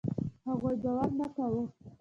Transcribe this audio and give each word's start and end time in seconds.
هغوی 0.47 0.75
باور 0.83 1.09
نه 1.19 1.27
کاوه. 1.35 1.63